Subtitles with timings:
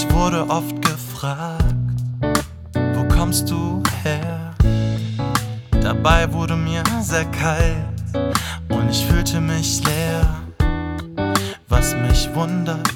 [0.00, 1.74] Ich wurde oft gefragt,
[2.94, 4.54] wo kommst du her?
[5.72, 7.74] Dabei wurde mir sehr kalt
[8.68, 10.24] und ich fühlte mich leer.
[11.68, 12.88] Was mich wundert,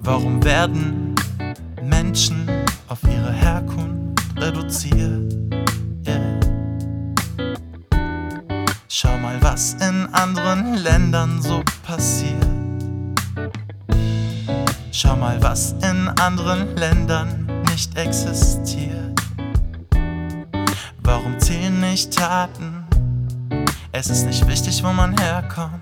[0.00, 1.14] warum werden
[1.80, 2.50] Menschen
[2.88, 5.32] auf ihre Herkunft reduziert?
[6.08, 6.40] Yeah.
[8.88, 12.49] Schau mal, was in anderen Ländern so passiert.
[15.02, 19.18] Schau mal, was in anderen Ländern nicht existiert.
[21.02, 22.84] Warum zählen nicht Taten?
[23.92, 25.80] Es ist nicht wichtig, wo man herkommt.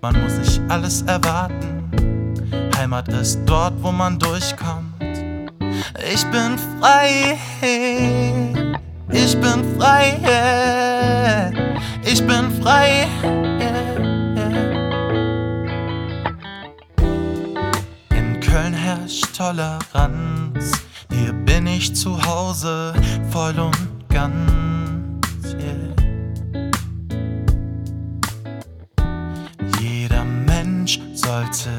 [0.00, 1.90] Man muss nicht alles erwarten.
[2.76, 5.02] Heimat ist dort, wo man durchkommt.
[6.08, 7.36] Ich bin frei.
[9.10, 11.50] Ich bin frei.
[12.04, 13.08] Ich bin frei.
[19.36, 19.56] Herrscht
[19.92, 20.72] Toleranz.
[21.10, 22.94] Hier bin ich zu Hause,
[23.30, 25.54] voll und ganz.
[25.54, 25.94] Yeah.
[29.80, 31.70] Jeder Mensch sollte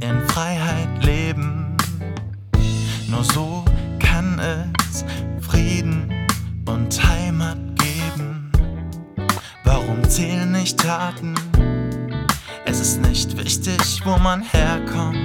[0.00, 1.76] in Freiheit leben.
[3.08, 3.64] Nur so
[3.98, 5.04] kann es
[5.40, 6.26] Frieden
[6.66, 8.50] und Heimat geben.
[9.64, 11.34] Warum zählen nicht Taten?
[12.64, 15.21] Es ist nicht wichtig, wo man herkommt.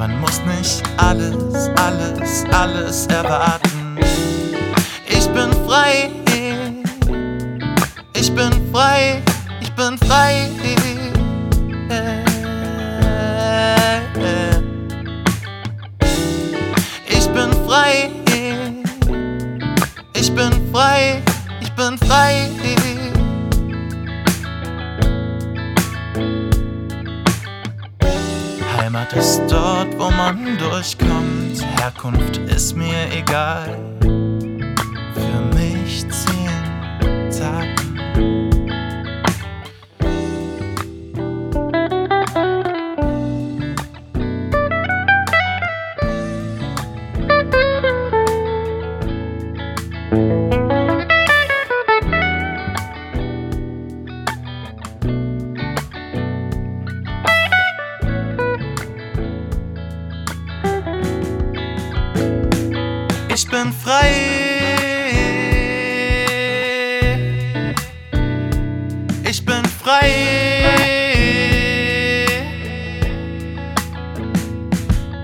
[0.00, 3.98] Man muss nicht alles, alles, alles erwarten.
[5.06, 6.10] Ich bin frei,
[8.14, 9.22] ich bin frei,
[9.60, 10.48] ich bin frei.
[17.06, 18.10] Ich bin frei,
[20.14, 21.22] ich bin frei,
[21.60, 22.99] ich bin frei.
[28.80, 31.62] Heimat ist dort, wo man durchkommt.
[31.78, 33.76] Herkunft ist mir egal.
[63.50, 64.10] Bin frei.
[69.28, 70.10] Ich bin frei.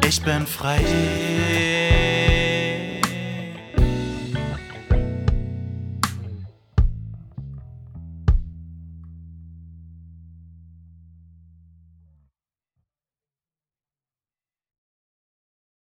[0.09, 1.56] Ich bin frei.